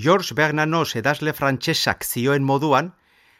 George 0.00 0.32
Bernanos 0.34 0.94
edasle 0.96 1.32
frantsesak 1.36 2.06
zioen 2.08 2.44
moduan, 2.46 2.94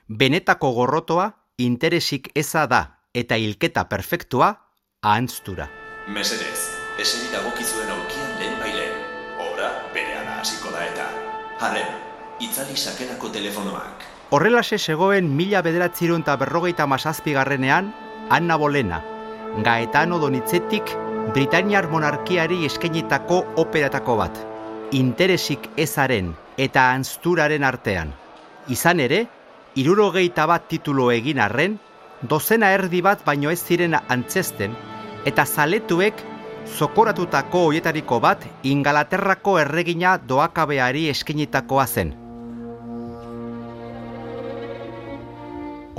benetako 0.09 0.73
gorrotoa 0.77 1.31
interesik 1.57 2.29
eza 2.35 2.67
da 2.69 2.81
eta 3.17 3.39
hilketa 3.41 3.87
perfektua 3.89 4.49
ahantztura. 5.01 5.71
Mesedez, 6.13 6.59
eseri 7.01 7.31
dagokizuen 7.33 7.89
aurkian 7.95 8.35
lehen 8.43 8.59
bailen. 8.61 8.99
Obra 9.47 9.71
bere 9.95 10.19
hasiko 10.35 10.75
da 10.75 10.83
eta. 10.85 11.07
Harren, 11.65 11.97
itzali 12.45 12.77
sakelako 12.77 13.33
telefonoak. 13.39 14.05
Horrelase 14.37 14.77
zegoen 14.79 15.33
mila 15.37 15.63
bederatzirun 15.65 16.27
eta 16.27 16.37
berrogeita 16.37 16.87
masazpi 16.87 17.39
garrenean, 17.39 17.95
Anna 18.29 18.61
Bolena, 18.61 19.01
Gaetano 19.65 20.19
Donitzetik 20.19 20.93
Britaniar 21.33 21.89
monarkiari 21.89 22.67
eskenitako 22.69 23.47
operatako 23.57 24.21
bat. 24.21 24.47
Interesik 24.93 25.71
ezaren 25.79 26.35
eta 26.61 26.91
anzturaren 26.93 27.65
artean. 27.65 28.11
Izan 28.69 29.01
ere, 29.01 29.25
irurogeita 29.81 30.45
bat 30.51 30.67
titulo 30.69 31.09
egin 31.15 31.41
arren, 31.41 31.79
dozena 32.23 32.69
erdi 32.77 33.01
bat 33.01 33.23
baino 33.25 33.51
ez 33.51 33.61
ziren 33.65 33.97
antzesten, 33.97 34.75
eta 35.25 35.47
zaletuek 35.47 36.21
zokoratutako 36.79 37.65
hoietariko 37.69 38.19
bat 38.21 38.45
ingalaterrako 38.69 39.57
erregina 39.63 40.17
doakabeari 40.33 41.09
eskenitakoa 41.15 41.87
zen. 41.87 42.13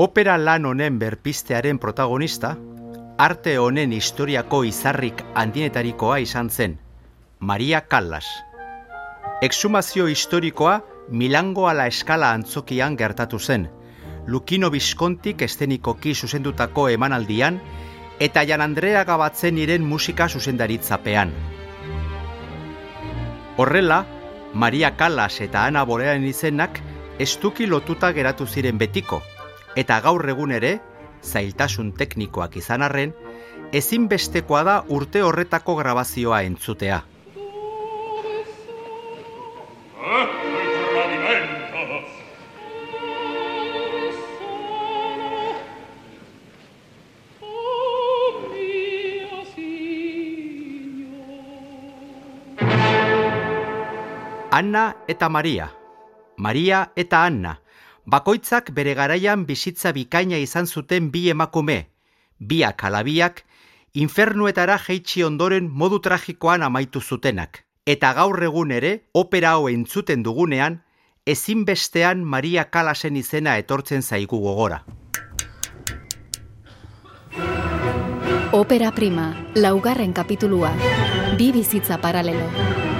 Opera 0.01 0.37
lan 0.37 0.65
honen 0.65 0.99
berpistearen 1.01 1.81
protagonista, 1.81 2.55
arte 3.17 3.57
honen 3.59 3.91
historiako 3.93 4.63
izarrik 4.69 5.25
handienetarikoa 5.33 6.21
izan 6.23 6.49
zen, 6.49 6.79
Maria 7.39 7.81
Callas. 7.89 8.50
Exhumazio 9.41 10.05
historikoa 10.05 10.83
Milango 11.09 11.63
ala 11.67 11.87
eskala 11.89 12.27
antzokian 12.31 12.93
gertatu 12.95 13.39
zen, 13.39 13.63
Lukino 14.27 14.69
Bizkontik 14.69 15.41
estenikoki 15.41 16.13
zuzendutako 16.13 16.83
emanaldian 16.93 17.57
eta 18.21 18.43
Jan 18.45 18.61
Andrea 18.61 19.01
gabatzen 19.03 19.57
iren 19.57 19.81
musika 19.81 20.27
zuzendaritzapean. 20.29 21.33
Horrela, 23.57 24.05
Maria 24.53 24.91
Callas 24.95 25.41
eta 25.41 25.65
Ana 25.65 25.83
Borean 25.89 26.23
izenak 26.23 26.77
estuki 27.17 27.65
lotuta 27.65 28.11
geratu 28.13 28.45
ziren 28.45 28.77
betiko, 28.77 29.23
eta 29.75 29.97
gaur 30.05 30.29
egun 30.29 30.53
ere, 30.53 30.75
zailtasun 31.23 31.95
teknikoak 31.97 32.61
izan 32.61 32.85
arren, 32.85 33.15
ezinbestekoa 33.73 34.63
da 34.69 34.83
urte 34.87 35.25
horretako 35.25 35.79
grabazioa 35.81 36.43
entzutea. 36.43 37.01
Anna 54.61 54.95
eta 55.07 55.27
Maria. 55.27 55.71
Maria 56.37 56.91
eta 56.95 57.23
Anna. 57.25 57.55
Bakoitzak 58.05 58.67
bere 58.77 58.93
garaian 58.93 59.45
bizitza 59.47 59.89
bikaina 59.91 60.37
izan 60.37 60.67
zuten 60.67 61.07
bi 61.09 61.23
emakume, 61.33 61.77
biak 62.37 62.83
alabiak, 62.85 63.41
infernuetara 63.93 64.75
jeitsi 64.83 65.23
ondoren 65.25 65.69
modu 65.81 65.97
tragikoan 65.99 66.61
amaitu 66.61 67.01
zutenak. 67.01 67.63
Eta 67.89 68.13
gaur 68.13 68.37
egun 68.43 68.75
ere, 68.77 68.91
opera 69.13 69.55
hau 69.55 69.65
entzuten 69.71 70.21
dugunean, 70.21 70.77
ezinbestean 71.25 72.21
Maria 72.21 72.67
Kalasen 72.69 73.17
izena 73.17 73.57
etortzen 73.57 74.05
zaigu 74.05 74.43
gogora. 74.45 74.83
Opera 78.53 78.93
prima, 78.93 79.31
laugarren 79.55 80.13
kapitulua, 80.13 80.75
bi 81.37 81.49
bizitza 81.51 81.97
paralelo. 81.97 82.90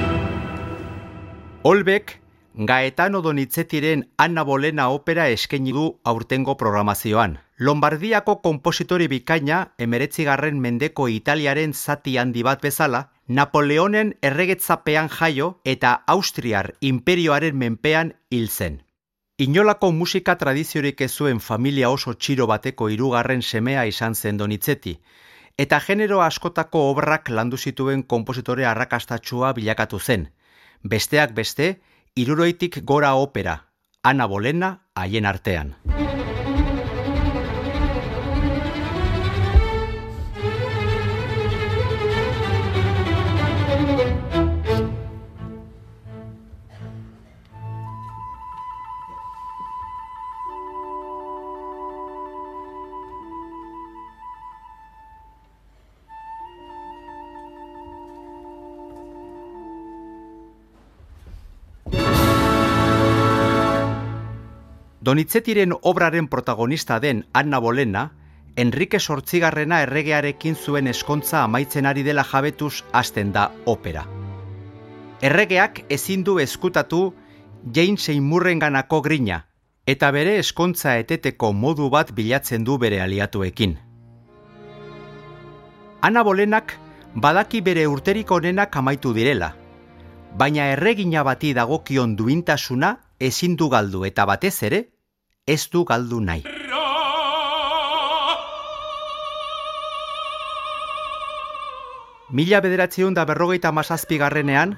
Olbek, 1.64 2.20
Gaetano 2.56 3.22
Donitzetiren 3.22 4.10
Anna 4.18 4.42
Bolena 4.44 4.88
opera 4.90 5.28
eskaini 5.30 5.72
du 5.76 5.84
aurtengo 6.04 6.56
programazioan. 6.58 7.36
Lombardiako 7.58 8.40
kompositori 8.42 9.06
bikaina, 9.08 9.60
emeretzigarren 9.78 10.58
mendeko 10.60 11.06
Italiaren 11.08 11.76
zati 11.78 12.16
handi 12.18 12.42
bat 12.42 12.66
bezala, 12.66 13.04
Napoleonen 13.28 14.16
erregetzapean 14.24 15.12
jaio 15.20 15.52
eta 15.64 15.94
Austriar 16.08 16.72
imperioaren 16.82 17.56
menpean 17.56 18.16
hil 18.32 18.50
zen. 18.50 18.82
Inolako 19.38 19.92
musika 19.92 20.40
tradiziorik 20.42 21.02
ez 21.02 21.12
zuen 21.14 21.40
familia 21.40 21.94
oso 21.94 22.16
txiro 22.16 22.48
bateko 22.48 22.90
hirugarren 22.90 23.46
semea 23.46 23.86
izan 23.86 24.16
zen 24.16 24.42
Donitzeti, 24.42 24.98
eta 25.58 25.80
genero 25.80 26.24
askotako 26.26 26.90
obrak 26.90 27.30
landu 27.30 27.58
zituen 27.58 28.02
kompositore 28.02 28.66
arrakastatxua 28.66 29.54
bilakatu 29.54 30.00
zen. 30.00 30.32
Besteak 30.84 31.36
beste, 31.38 31.81
iruroitik 32.16 32.80
gora 32.84 33.14
opera, 33.16 33.68
Ana 34.02 34.25
Bolena 34.25 34.72
haien 34.96 35.28
artean. 35.30 35.75
Donitzetiren 65.01 65.73
obraren 65.81 66.28
protagonista 66.28 67.00
den 67.00 67.25
Anna 67.34 67.59
Bolena, 67.59 68.12
Enrique 68.56 69.00
Sortzigarrena 69.00 69.79
erregearekin 69.81 70.53
zuen 70.56 70.88
eskontza 70.88 71.41
amaitzen 71.41 71.88
ari 71.89 72.03
dela 72.06 72.23
jabetuz 72.23 72.84
hasten 72.91 73.31
da 73.34 73.47
opera. 73.66 74.06
Erregeak 75.22 75.81
ezin 75.89 76.23
du 76.23 76.38
eskutatu 76.38 77.16
James 77.73 78.06
Seymourrenganako 78.06 79.01
grina, 79.01 79.47
eta 79.88 80.12
bere 80.12 80.38
eskontza 80.38 80.94
eteteko 81.01 81.51
modu 81.51 81.89
bat 81.89 82.13
bilatzen 82.13 82.63
du 82.63 82.78
bere 82.78 83.01
aliatuekin. 83.01 83.78
Ana 86.01 86.23
Bolenak 86.23 86.78
badaki 87.16 87.62
bere 87.62 87.88
urterik 87.88 88.29
onenak 88.31 88.78
amaitu 88.78 89.16
direla, 89.18 89.56
baina 90.38 90.69
erregina 90.75 91.23
bati 91.23 91.56
dagokion 91.57 92.16
duintasuna 92.16 93.00
ezin 93.19 93.56
du 93.56 93.69
galdu 93.69 94.06
eta 94.06 94.25
batez 94.25 94.63
ere, 94.63 94.91
ez 95.51 95.67
du 95.69 95.84
galdu 95.84 96.22
nahi. 96.23 96.44
Mila 102.31 102.62
bederatzeun 102.63 103.13
da 103.17 103.25
berrogeita 103.28 103.73
masazpi 103.75 104.17
garrenean, 104.22 104.78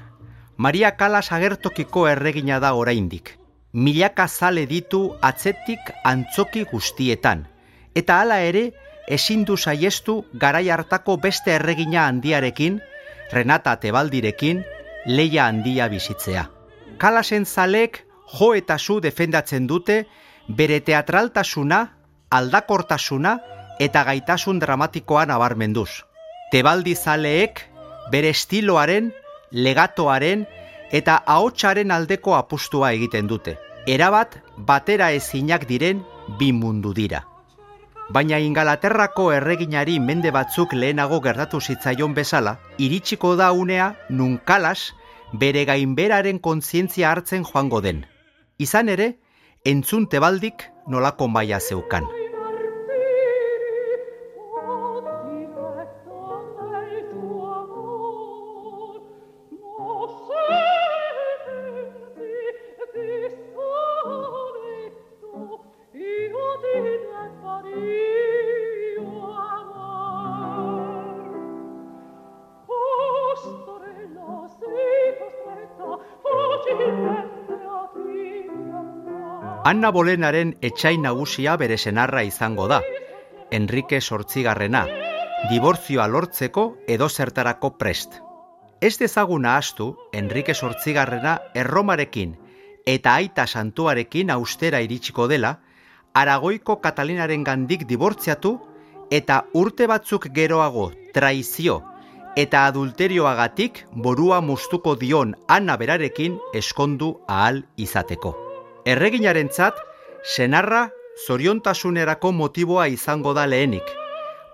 Maria 0.57 0.95
Kalas 0.97 1.31
agertokiko 1.31 2.07
erregina 2.09 2.59
da 2.59 2.73
oraindik. 2.73 3.38
Milaka 3.73 4.28
zale 4.28 4.66
ditu 4.69 5.01
atzetik 5.22 5.91
antzoki 6.03 6.63
guztietan. 6.72 7.45
Eta 7.94 8.19
hala 8.22 8.40
ere, 8.41 8.72
ezin 9.07 9.45
du 9.45 9.57
saiestu 9.57 10.23
garai 10.34 10.69
hartako 10.69 11.17
beste 11.17 11.53
erregina 11.59 12.07
handiarekin, 12.07 12.81
Renata 13.34 13.75
Tebaldirekin, 13.81 14.63
leia 15.05 15.47
handia 15.47 15.88
bizitzea. 15.90 16.47
Kalasen 16.97 17.45
zalek 17.45 18.03
jo 18.40 18.53
eta 18.58 18.78
zu 18.79 18.99
defendatzen 19.02 19.67
dute 19.67 20.03
bere 20.47 20.79
teatraltasuna, 20.81 21.79
aldakortasuna 22.29 23.37
eta 23.79 24.03
gaitasun 24.03 24.59
dramatikoa 24.59 25.25
nabarmenduz. 25.25 26.03
Tebaldi 26.51 26.95
zaleek 26.95 27.63
bere 28.11 28.29
estiloaren, 28.34 29.11
legatoaren 29.51 30.45
eta 30.91 31.22
ahotsaren 31.25 31.91
aldeko 31.91 32.35
apustua 32.35 32.91
egiten 32.93 33.28
dute. 33.28 33.57
Erabat 33.87 34.37
batera 34.57 35.11
ezinak 35.11 35.67
diren 35.67 36.03
bi 36.40 36.51
mundu 36.53 36.93
dira. 36.93 37.23
Baina 38.13 38.37
ingalaterrako 38.40 39.31
erreginari 39.31 39.99
mende 39.99 40.31
batzuk 40.31 40.73
lehenago 40.73 41.19
gertatu 41.23 41.61
zitzaion 41.61 42.13
bezala, 42.13 42.57
iritsiko 42.78 43.35
da 43.35 43.51
unea 43.51 43.93
nun 44.09 44.37
kalas 44.37 44.93
bere 45.34 45.66
gainberaren 45.66 46.40
kontzientzia 46.40 47.11
hartzen 47.11 47.45
joango 47.47 47.81
den 47.81 48.03
izan 48.57 48.90
ere, 48.90 49.17
entzun 49.66 50.08
tebaldik 50.12 50.72
nolako 50.92 51.28
maia 51.32 51.60
zeukan. 51.60 52.04
Anna 79.73 79.90
Bolenaren 79.90 80.52
etxai 80.61 80.99
nagusia 81.02 81.55
bere 81.58 81.79
senarra 81.81 82.22
izango 82.28 82.67
da, 82.70 82.78
Enrique 83.58 83.97
Sortzigarrena, 84.02 84.84
dibortzioa 85.49 86.05
lortzeko 86.14 86.66
edo 86.96 87.08
zertarako 87.09 87.72
prest. 87.79 88.20
Ez 88.85 88.99
dezaguna 89.02 89.55
astu, 89.58 89.87
Enrique 90.22 90.53
Sortzigarrena 90.53 91.40
erromarekin 91.64 92.35
eta 92.85 93.16
aita 93.16 93.47
santuarekin 93.47 94.29
austera 94.35 94.84
iritsiko 94.85 95.25
dela, 95.34 95.55
Aragoiko 96.14 96.78
Katalinaren 96.85 97.49
gandik 97.49 97.87
dibortziatu 97.90 98.53
eta 99.09 99.41
urte 99.58 99.90
batzuk 99.90 100.29
geroago 100.37 100.91
traizio 101.17 101.81
eta 102.37 102.67
adulterioagatik 102.69 103.87
borua 104.05 104.40
mustuko 104.53 104.93
dion 105.02 105.34
Anna 105.47 105.81
berarekin 105.81 106.37
eskondu 106.53 107.16
ahal 107.28 107.64
izateko. 107.76 108.42
Erreginarentzat, 108.84 109.78
senarra 110.28 110.90
zoriontasunerako 111.26 112.34
motiboa 112.35 112.90
izango 112.91 113.32
da 113.34 113.46
lehenik, 113.47 113.85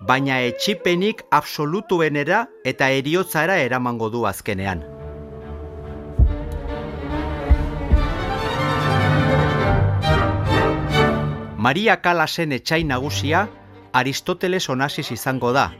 baina 0.06 0.36
etxipenik 0.46 1.24
absolutuenera 1.34 2.44
eta 2.72 2.92
eriotzara 2.94 3.56
eramango 3.58 4.10
du 4.14 4.28
azkenean. 4.30 4.84
Maria 11.58 11.98
Kalasen 12.02 12.54
etxai 12.54 12.84
nagusia 12.84 13.48
Aristoteles 13.94 14.70
onasiz 14.70 15.08
izango 15.12 15.56
da, 15.58 15.72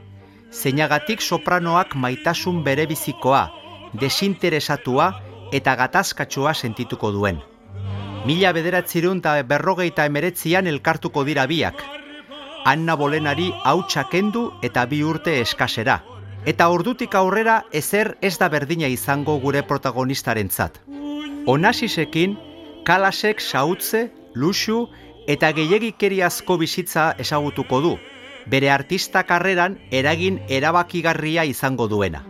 zeinagatik 0.50 1.22
sopranoak 1.22 1.94
maitasun 1.94 2.64
berebizikoa, 2.66 3.46
desinteresatua 3.94 5.12
eta 5.54 5.78
gatazkatsua 5.86 6.58
sentituko 6.58 7.14
duen. 7.14 7.46
Mila 8.28 8.52
bederatzirun 8.52 9.22
eta 9.24 9.38
berrogeita 9.48 10.06
emeretzian 10.10 10.68
elkartuko 10.68 11.24
dira 11.24 11.46
biak. 11.48 11.82
Anna 12.66 12.96
Bolenari 13.00 13.48
hautsa 13.64 14.04
kendu 14.12 14.52
eta 14.62 14.86
bi 14.86 15.02
urte 15.04 15.40
eskasera. 15.42 16.02
Eta 16.46 16.70
ordutik 16.70 17.16
aurrera 17.16 17.64
ezer 17.72 18.18
ez 18.22 18.38
da 18.38 18.50
berdina 18.50 18.88
izango 18.88 19.38
gure 19.40 19.62
protagonistarentzat. 19.64 20.80
Onasisekin, 21.48 22.38
kalasek 22.86 23.42
sautze, 23.42 24.10
luxu 24.36 24.88
eta 25.28 25.52
gehiagikeriazko 25.54 26.58
bizitza 26.58 27.14
ezagutuko 27.20 27.82
du, 27.82 27.98
bere 28.48 28.72
artista 28.72 29.24
karreran 29.24 29.78
eragin 29.92 30.42
erabakigarria 30.50 31.46
izango 31.46 31.88
duena. 31.88 32.24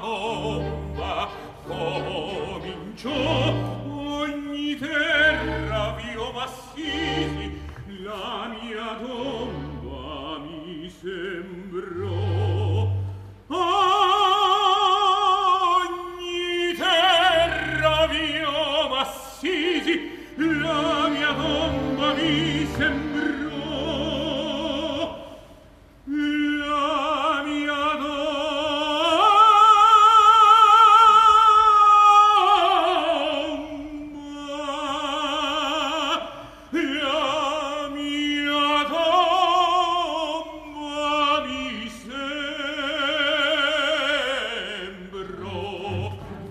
tomba 0.00 1.28
cominciò 1.66 3.10
ogni 3.86 4.76
terra 4.76 5.94
v'io 5.96 6.32
m'assisi 6.32 7.60
la 8.02 8.48
mia 8.50 8.96
tomba 9.00 10.38
mi 10.44 10.90
sembrò 10.90 12.01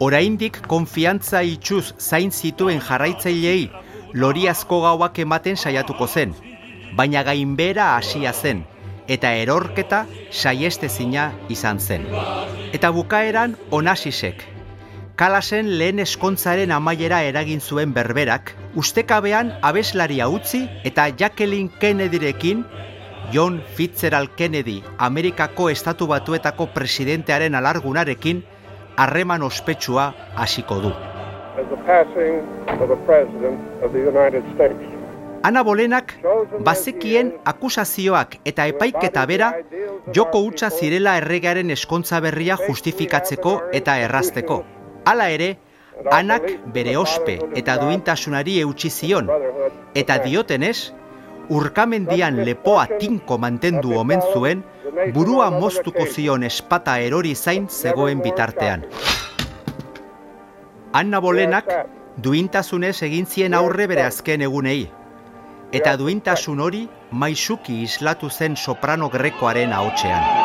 Oraindik 0.02 0.56
konfiantza 0.66 1.44
itxuz 1.46 1.92
zain 2.02 2.32
zituen 2.34 2.80
jarraitzailei 2.82 3.70
loriazko 4.18 4.80
gauak 4.82 5.20
ematen 5.22 5.60
saiatuko 5.60 6.08
zen, 6.08 6.32
baina 6.98 7.22
gainbera 7.28 7.92
hasia 7.98 8.32
zen, 8.34 8.64
eta 9.16 9.30
erorketa 9.44 10.00
saiestezina 10.32 11.28
izan 11.54 11.78
zen. 11.80 12.08
Eta 12.74 12.90
bukaeran 12.96 13.54
onasisek. 13.70 14.42
Kalasen 15.22 15.70
lehen 15.78 16.02
eskontzaren 16.02 16.74
amaiera 16.74 17.20
eragin 17.28 17.62
zuen 17.62 17.94
berberak, 17.94 18.56
ustekabean 18.74 19.52
abeslaria 19.62 20.28
utzi 20.34 20.64
eta 20.84 21.12
Jacqueline 21.14 21.70
Kennedyrekin 21.80 22.66
John 23.32 23.62
Fitzgerald 23.76 24.34
Kennedy, 24.36 24.82
Amerikako 24.98 25.70
Estatu 25.70 26.08
Batuetako 26.08 26.72
presidentearen 26.74 27.54
alargunarekin, 27.56 28.42
harreman 28.98 29.44
ospetsua 29.44 30.14
hasiko 30.36 30.80
du. 30.82 30.92
Ana 35.44 35.64
Bolenak 35.64 36.14
bazekien 36.66 37.34
akusazioak 37.46 38.38
eta 38.46 38.68
epaiketa 38.74 39.26
bera 39.26 39.52
joko 40.14 40.44
hutsa 40.46 40.70
zirela 40.70 41.18
erregearen 41.18 41.72
eskontza 41.78 42.20
berria 42.22 42.58
justifikatzeko 42.68 43.58
eta 43.82 43.98
errazteko. 44.06 44.64
Hala 45.06 45.30
ere, 45.34 45.56
Anak 46.10 46.48
bere 46.74 46.96
ospe 46.98 47.38
eta 47.56 47.76
duintasunari 47.78 48.58
eutsi 48.62 48.90
zion, 48.90 49.28
eta 49.94 50.18
diotenez, 50.24 50.94
urkamendian 51.50 52.40
lepoa 52.46 52.88
tinko 52.98 53.38
mantendu 53.38 53.98
omen 54.00 54.24
zuen, 54.34 54.64
burua 55.14 55.50
moztuko 55.52 56.06
zion 56.06 56.44
espata 56.44 56.98
erori 57.00 57.36
zain 57.36 57.68
zegoen 57.70 58.22
bitartean. 58.22 58.86
Anna 60.94 61.22
Bolenak 61.24 61.72
duintasunez 62.24 62.98
egin 63.08 63.26
zien 63.26 63.54
aurre 63.56 63.88
bere 63.88 64.04
azken 64.04 64.44
egunei, 64.48 64.90
eta 65.72 65.96
duintasun 65.98 66.60
hori 66.60 66.88
maisuki 67.12 67.82
islatu 67.88 68.30
zen 68.30 68.56
soprano 68.56 69.10
grekoaren 69.10 69.74
ahotsean. 69.74 70.41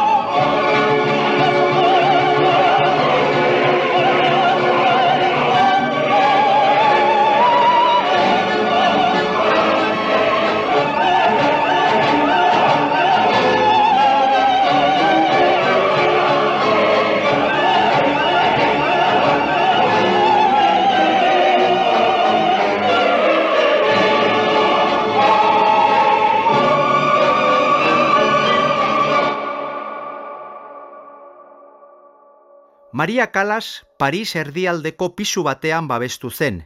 Maria 32.97 33.31
Kalas 33.31 33.85
Paris 33.99 34.31
erdialdeko 34.41 35.07
pisu 35.17 35.43
batean 35.45 35.89
babestu 35.89 36.31
zen, 36.31 36.63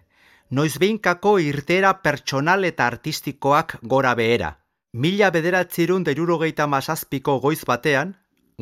noizbeinkako 0.58 1.32
irtera 1.42 1.90
pertsonal 2.04 2.68
eta 2.68 2.86
artistikoak 2.86 3.74
gora 3.94 4.12
behera. 4.20 4.50
Mila 4.92 5.32
bederatzirun 5.34 6.06
derurogeita 6.06 6.68
mazazpiko 6.70 7.36
goiz 7.46 7.64
batean, 7.72 8.14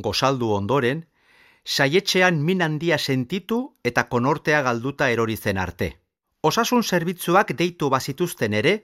gozaldu 0.08 0.48
ondoren, 0.60 1.04
saietxean 1.76 2.40
min 2.48 2.64
handia 2.64 2.96
sentitu 2.98 3.60
eta 3.84 4.08
konortea 4.08 4.62
galduta 4.70 5.10
erori 5.18 5.36
zen 5.36 5.60
arte. 5.68 5.92
Osasun 6.40 6.82
zerbitzuak 6.82 7.52
deitu 7.52 7.92
bazituzten 7.92 8.54
ere, 8.64 8.76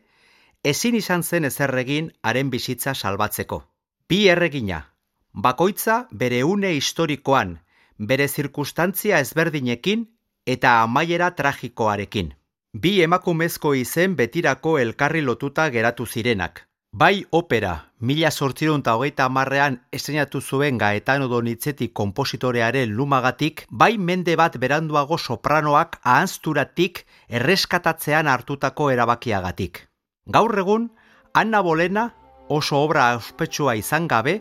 ezin 0.62 1.00
izan 1.00 1.22
zen 1.22 1.48
ezerregin 1.48 2.12
haren 2.20 2.52
bizitza 2.52 2.92
salbatzeko. 2.92 3.64
Bi 4.08 4.26
erregina, 4.28 4.90
bakoitza 5.32 6.02
bere 6.12 6.44
une 6.44 6.76
historikoan, 6.76 7.62
bere 7.98 8.28
zirkustantzia 8.28 9.18
ezberdinekin 9.20 10.06
eta 10.46 10.82
amaiera 10.82 11.30
tragikoarekin. 11.34 12.34
Bi 12.74 13.00
emakumezko 13.02 13.74
izen 13.74 14.16
betirako 14.16 14.78
elkarri 14.78 15.20
lotuta 15.22 15.68
geratu 15.70 16.06
zirenak. 16.06 16.64
Bai 16.94 17.24
opera, 17.30 17.90
mila 17.98 18.30
sortzirun 18.30 18.82
eta 18.84 18.92
hogeita 18.94 19.24
amarrean 19.26 19.80
estrenatu 19.92 20.40
zuen 20.40 20.78
Gaetano 20.78 21.26
Donitzetti 21.28 21.88
kompositorearen 21.88 22.92
lumagatik, 22.94 23.64
bai 23.70 23.96
mende 23.98 24.36
bat 24.36 24.58
beranduago 24.62 25.18
sopranoak 25.18 25.98
ahanzturatik 26.02 27.04
erreskatatzean 27.28 28.30
hartutako 28.30 28.90
erabakiagatik. 28.90 29.88
Gaur 30.26 30.58
egun, 30.58 30.90
Anna 31.34 31.62
Bolena 31.62 32.12
oso 32.48 32.78
obra 32.78 33.16
ospetsua 33.16 33.74
izan 33.74 34.06
gabe, 34.06 34.40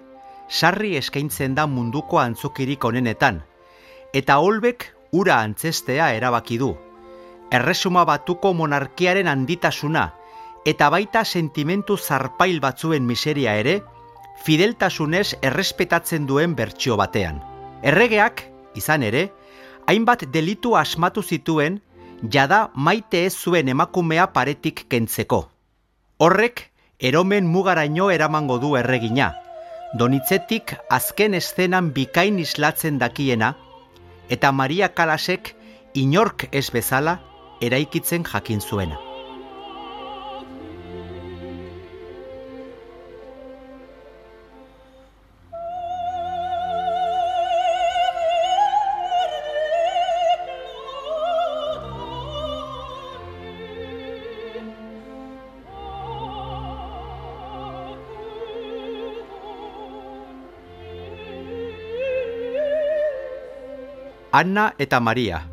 sarri 0.49 0.95
eskaintzen 0.97 1.55
da 1.55 1.67
munduko 1.67 2.19
antzukirik 2.19 2.85
onenetan, 2.85 3.41
eta 4.13 4.37
holbek 4.39 4.89
ura 5.11 5.39
antzestea 5.41 6.11
erabaki 6.17 6.57
du. 6.57 6.73
Erresuma 7.53 8.03
batuko 8.05 8.53
monarkiaren 8.53 9.27
handitasuna 9.27 10.09
eta 10.65 10.89
baita 10.89 11.23
sentimentu 11.25 11.97
zarpail 11.97 12.59
batzuen 12.63 13.05
miseria 13.05 13.55
ere, 13.59 13.81
fideltasunez 14.43 15.35
errespetatzen 15.41 16.25
duen 16.27 16.55
bertsio 16.55 16.97
batean. 16.97 17.41
Erregeak, 17.83 18.45
izan 18.79 19.03
ere, 19.03 19.27
hainbat 19.87 20.25
delitu 20.31 20.75
asmatu 20.79 21.21
zituen, 21.21 21.81
jada 22.31 22.69
maite 22.73 23.25
ez 23.27 23.35
zuen 23.35 23.69
emakumea 23.69 24.29
paretik 24.33 24.85
kentzeko. 24.89 25.43
Horrek, 26.17 26.69
eromen 26.99 27.47
mugaraino 27.51 28.09
eramango 28.11 28.57
du 28.63 28.75
erregina, 28.79 29.33
donitzetik 29.93 30.75
azken 30.89 31.33
eszenan 31.37 31.91
bikain 31.93 32.39
islatzen 32.39 32.97
dakiena, 32.99 33.53
eta 34.29 34.51
Maria 34.51 34.89
Kalasek 34.89 35.53
inork 35.93 36.47
ez 36.51 36.69
bezala 36.73 37.19
eraikitzen 37.61 38.25
jakin 38.33 38.61
zuena. 38.61 39.12
Anna 64.35 64.73
eta 64.79 64.99
Maria. 64.99 65.43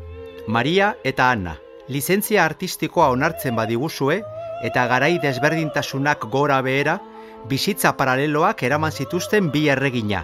Maria 0.47 0.95
eta 1.03 1.29
Anna. 1.29 1.51
Lizentzia 1.87 2.41
artistikoa 2.47 3.11
onartzen 3.13 3.53
badiguzue 3.53 4.23
eta 4.65 4.87
garai 4.89 5.19
desberdintasunak 5.21 6.25
gora 6.33 6.57
behera, 6.65 6.97
bizitza 7.45 7.91
paraleloak 7.99 8.65
eraman 8.65 8.91
zituzten 8.91 9.51
bi 9.53 9.67
erregina. 9.69 10.23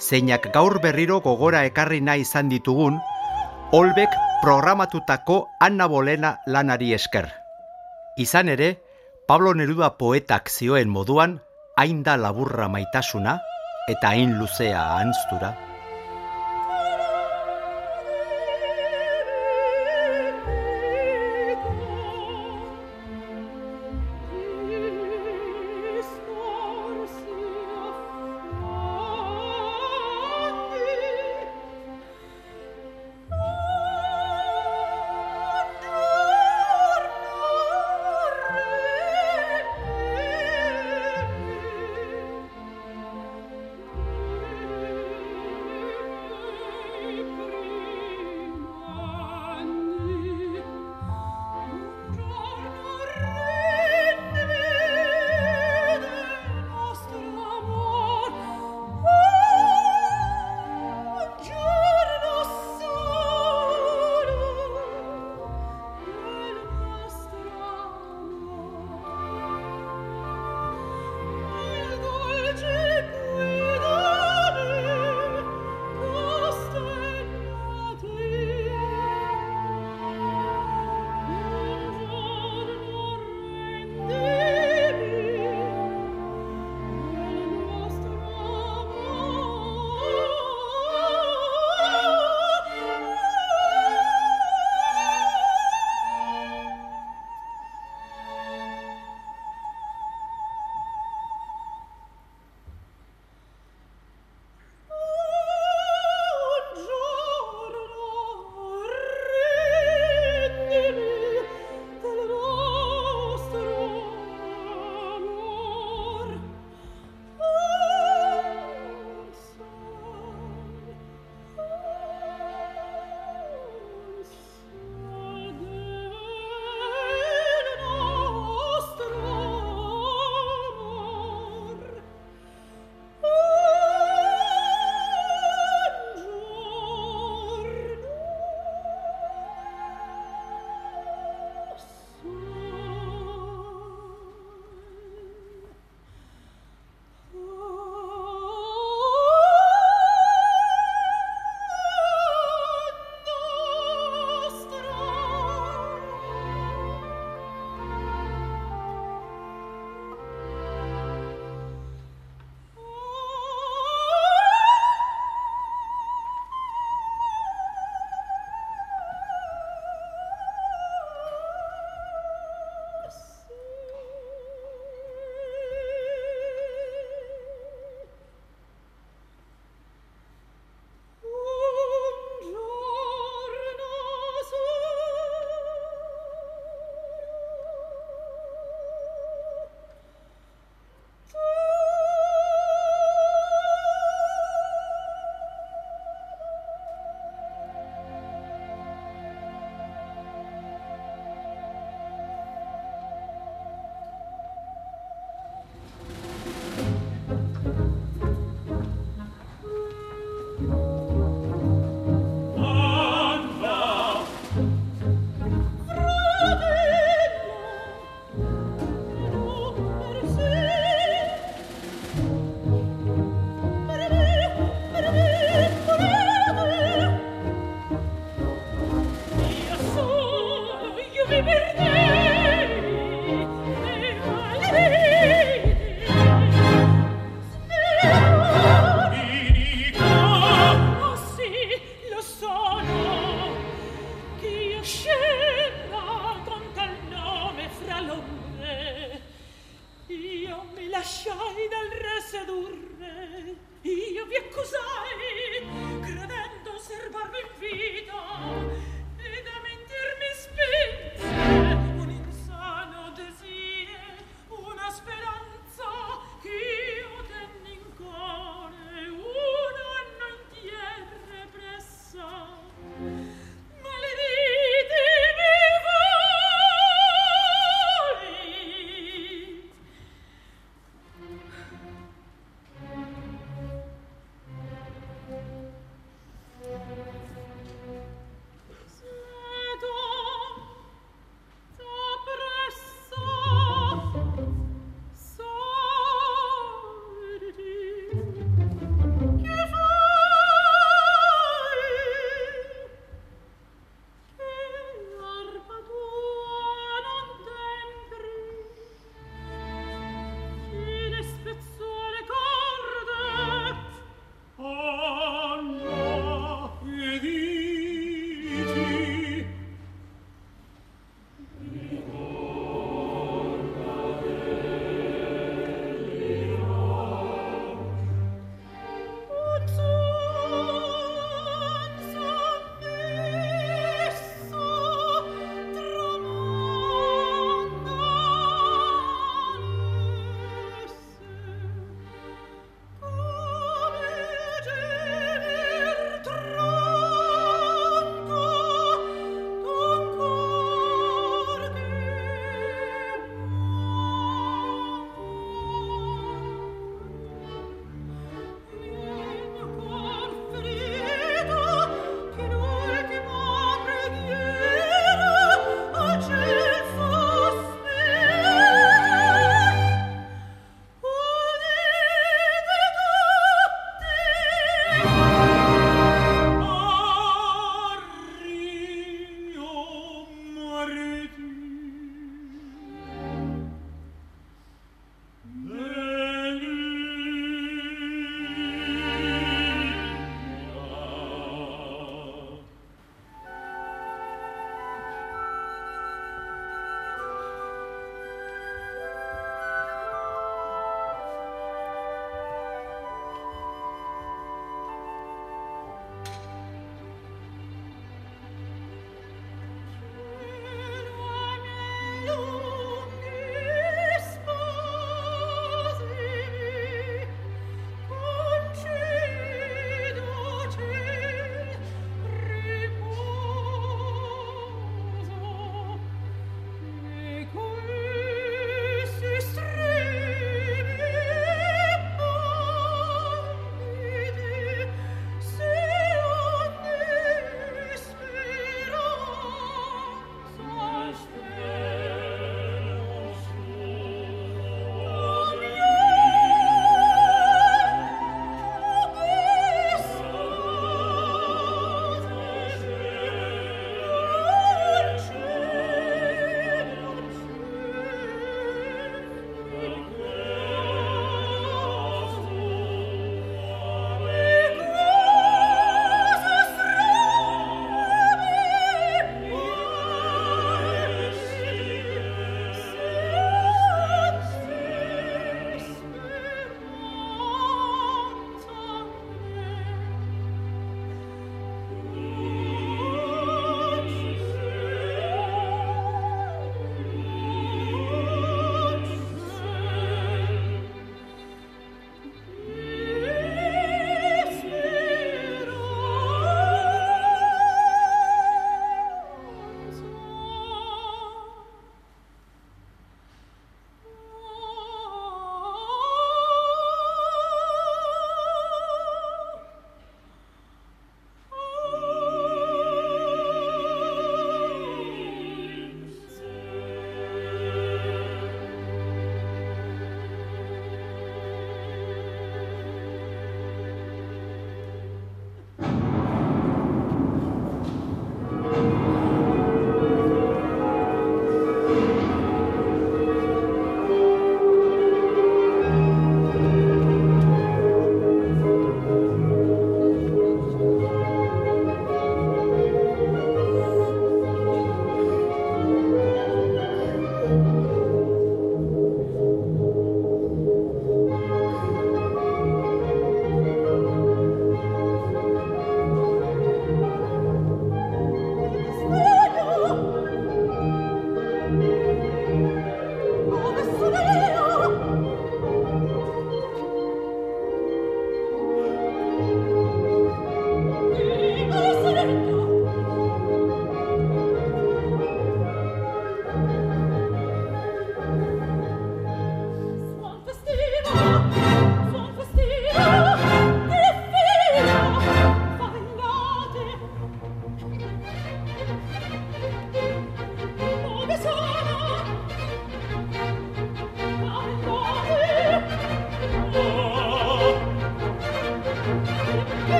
Zeinak 0.00 0.48
gaur 0.54 0.80
berriro 0.80 1.20
gogora 1.20 1.66
ekarri 1.68 2.00
nahi 2.00 2.24
izan 2.24 2.48
ditugun, 2.48 2.96
Olbek 3.76 4.16
programatutako 4.40 5.42
Anna 5.60 5.86
Bolena 5.86 6.38
lanari 6.46 6.94
esker. 6.96 7.28
Izan 8.16 8.48
ere, 8.48 8.78
Pablo 9.28 9.52
Neruda 9.52 9.98
poetak 10.00 10.48
zioen 10.48 10.88
moduan, 10.88 11.42
hain 11.76 12.02
da 12.02 12.16
laburra 12.16 12.72
maitasuna 12.72 13.42
eta 13.92 14.16
hain 14.16 14.38
luzea 14.40 14.86
ahanztura. 14.86 15.69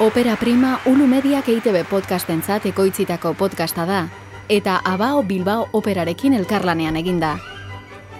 Opera 0.00 0.34
Prima 0.36 0.80
Ulu 0.86 1.04
Mediak 1.04 1.50
EITB 1.52 1.82
podcastentzat 1.84 2.64
ekoitzitako 2.70 3.34
podcasta 3.36 3.84
da, 3.84 3.98
eta 4.48 4.78
Abao 4.80 5.18
Bilbao 5.28 5.66
operarekin 5.76 6.32
elkarlanean 6.38 6.96
eginda. 6.96 7.34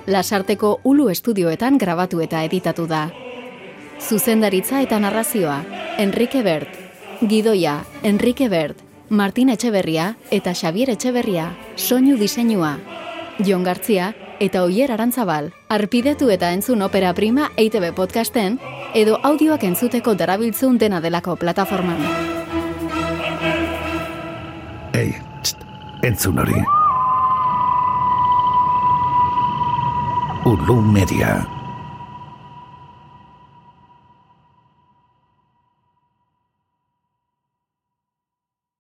Lasarteko 0.04 0.74
Ulu 0.84 1.08
estudioetan 1.08 1.78
grabatu 1.80 2.20
eta 2.20 2.42
editatu 2.44 2.84
da. 2.86 3.06
Zuzendaritza 3.96 4.82
eta 4.84 4.98
narrazioa, 5.00 5.62
Enrique 5.96 6.42
Bert. 6.42 6.76
Gidoia, 7.26 7.78
Enrique 8.02 8.50
Bert. 8.50 8.76
Martin 9.08 9.48
Etxeberria 9.48 10.18
eta 10.30 10.52
Xavier 10.52 10.90
Etxeberria. 10.90 11.54
Soinu 11.76 12.18
diseinua. 12.20 12.76
Jon 13.40 13.64
Gartzia 13.64 14.12
eta 14.38 14.64
Oier 14.68 14.92
Arantzabal. 14.92 15.54
Arpidetu 15.70 16.28
eta 16.28 16.52
entzun 16.52 16.82
Opera 16.82 17.14
Prima 17.14 17.48
EITB 17.56 17.94
podcasten, 17.96 18.60
edo 18.94 19.18
audioak 19.22 19.64
entzuteko 19.64 20.14
darabiltzun 20.14 20.78
dena 20.78 21.00
delako 21.00 21.36
plataforman. 21.36 22.02
Ei, 24.92 25.14
txt, 25.42 25.64
entzun 26.02 26.42
hori. 26.42 26.66
Ulu 30.50 30.80
Media. 30.82 31.59